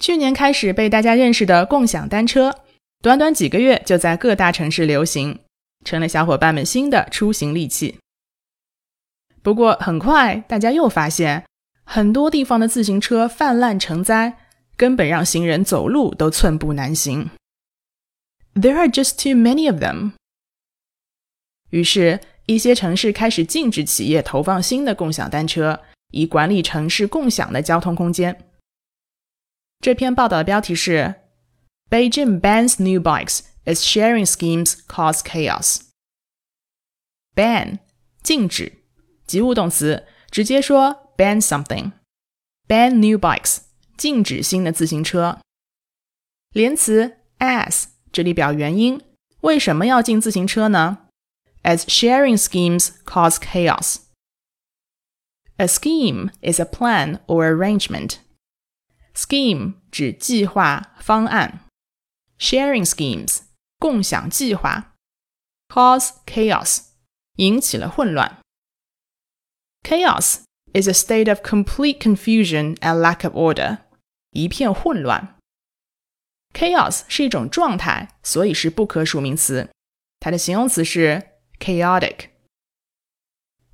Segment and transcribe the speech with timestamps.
[0.00, 2.60] 去年开始被大家认识的共享单车，
[3.02, 5.40] 短短几个月就在各大城市流行，
[5.84, 7.98] 成了小伙伴们新的出行利器。
[9.42, 11.44] 不过很快，大家又发现，
[11.84, 14.38] 很多地方的自行车泛滥成灾，
[14.74, 17.28] 根本让行人走路都寸步难行。
[18.54, 20.12] There are just too many of them。
[21.68, 25.80] 于是，一些城市开始禁止企业投放新的共享单车，
[26.10, 28.44] 以管理城市共享的交通空间。
[29.79, 31.21] 这篇报道的标题是
[31.89, 37.79] “Beijing bans new bikes as sharing schemes cause chaos”。ban
[38.23, 38.83] 禁止，
[39.27, 43.59] 及物动词，直接说 ban something。ban new bikes
[43.95, 45.39] 禁止新的自行车。
[46.51, 49.01] 连词 as 这里表原因，
[49.41, 51.09] 为什么要禁自行车呢？
[51.61, 53.97] As sharing schemes cause chaos.
[55.57, 58.17] A scheme is a plan or arrangement.
[59.19, 61.61] Scheme 指计划、方案，
[62.37, 63.43] sharing schemes
[63.79, 64.93] 共享计划，
[65.69, 66.87] cause chaos
[67.37, 68.39] 引起了混乱。
[69.83, 70.41] Chaos
[70.73, 73.79] is a state of complete confusion and lack of order，
[74.31, 75.37] 一片混乱。
[76.53, 79.69] Chaos 是一种状态，所以是不可数名词。
[80.19, 82.29] 它的形容词是 chaotic。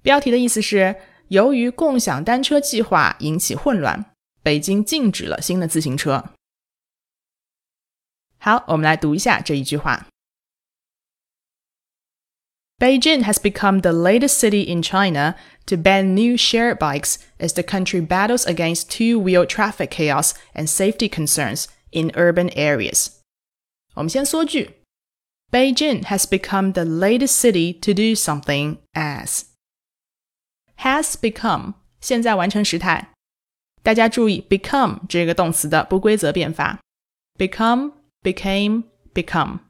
[0.02, 4.14] 标题的意思是由于共享单车计划引起混乱。
[4.45, 6.34] 北京禁止了新的自行车。
[8.38, 10.08] 好，我们来读一下这一句话：
[12.80, 15.36] Beijing has become the latest city in China
[15.67, 21.08] to ban new shared bikes as the country battles against two-wheel traffic chaos and safety
[21.08, 23.09] concerns in urban areas。
[23.94, 24.81] 我们先缩句：
[25.52, 29.44] Beijing has become the latest city to do something as
[30.78, 33.12] has become 现在完成时态。
[33.87, 36.81] 大家注意 become 这个动词的不规则变法
[37.39, 38.83] ，become、became、
[39.15, 39.61] become。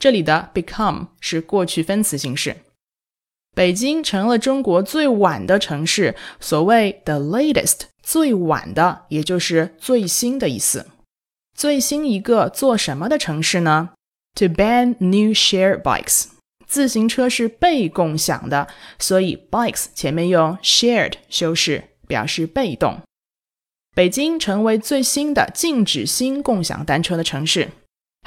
[0.00, 2.56] 这里的 become 是过去分词形式。
[3.54, 6.16] 北京成了中国最晚的城市。
[6.40, 10.88] 所谓 the latest，最晚的，也就是最新的意思。
[11.56, 13.90] 最新一个做什么的城市呢
[14.34, 16.24] ？To ban new share bikes。
[16.66, 18.66] 自行车是被共享的，
[18.98, 23.00] 所以 bikes 前面用 shared 修饰，表示被动。
[23.95, 27.69] 北京成为最新的禁止新共享单车的城市。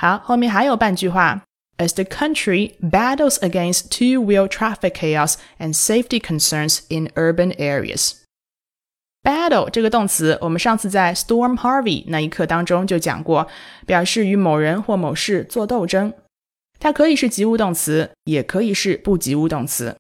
[0.00, 1.44] 好，后面还有半句话：
[1.76, 11.56] As the country battles against two-wheel traffic chaos and safety concerns in urban areas。Battle 这个动词，我们上次在 Storm
[11.56, 13.48] Harvey 那一课当中就讲过，
[13.84, 16.14] 表示与某人或某事做斗争。
[16.78, 19.96] 它可以是及物动词，也可以是不及物动词。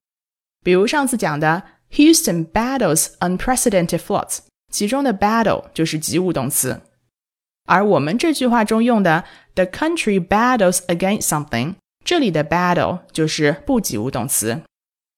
[0.64, 4.38] 比如上次讲的 Houston battles unprecedented floods。
[4.73, 6.81] 其中的 battle 就是及物动词，
[7.65, 9.23] 而我们这句话中用的
[9.53, 14.63] the country battles against something，这里的 battle 就是不及物动词，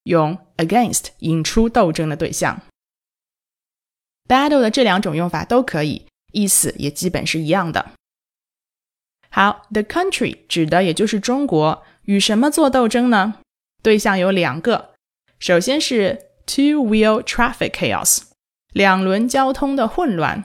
[0.04, 2.62] 用 against 引出斗争的对象。
[4.28, 7.92] battle 的这两种用法都可以，意思也基本是一样的。
[9.30, 13.36] 好，the country 指的也就是中国，与什么做斗争呢？
[13.82, 14.96] 对象有两个，
[15.40, 18.35] 首先是 two-wheel traffic chaos。
[18.76, 20.44] 两轮交通的混乱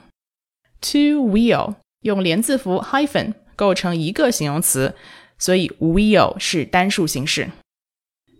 [0.80, 4.94] ，two wheel 用连字符 hyphen 构成一个形容词，
[5.36, 7.50] 所以 wheel 是单数形式。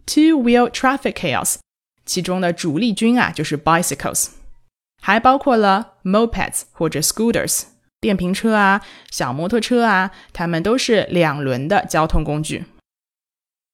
[0.06, 1.56] two wheel traffic chaos
[2.06, 4.28] 其中的主力军啊就是 bicycles，
[5.03, 7.65] 还包括了 mopeds 或者 scooters
[8.01, 12.67] 电瓶车啊、小摩托车啊，它们都是两轮的交通工具。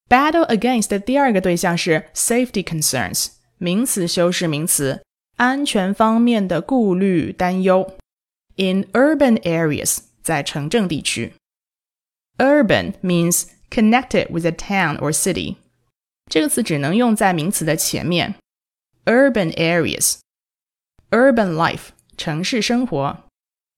[0.08, 5.02] battle against 的第二个对象是 safety concerns，名词修饰名词。
[5.37, 7.97] 安全方面的顾虑、担忧。
[8.57, 11.33] In urban areas，在城镇地区。
[12.37, 15.55] Urban means connected with a town or city。
[16.29, 18.35] 这个词只能用在名词的前面。
[19.05, 23.23] Urban areas，urban life，城市生活。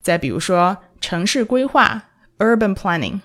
[0.04, 3.22] 再比如说城市规划，urban planning。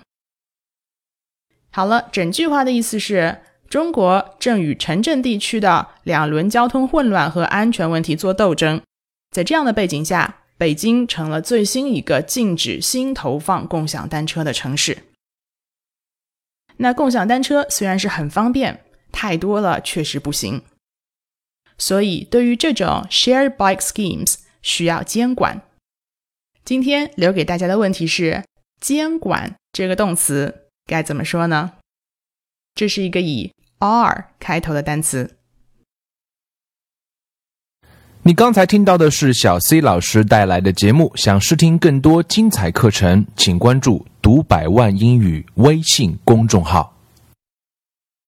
[1.70, 3.42] 好了，整句话的意思是。
[3.73, 8.79] 中国正与城镇地区的两轮交通混乱和安全问题做斗争。
[9.31, 15.05] 在这样的背景下，北京成了最新一个禁止新投放共享单车的城市。
[16.77, 20.61] 那共享单车虽然是很方便，太多了确实不行。
[21.79, 25.63] 所以，对于这种 shared bike schemes，需要监管。
[26.63, 28.43] 今天留给大家的问题是：
[28.79, 31.71] 监管这个动词该怎么说呢？
[32.75, 33.51] 这是一个以
[33.85, 35.35] R 开头的单词。
[38.25, 41.11] 你刚才听到的是小 C 老师带来的节目。
[41.15, 46.95] 想试听更多精彩课程，请关注“读百万英语”微信公众号。